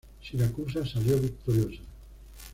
[0.19, 1.81] Siracusa salió victoriosa.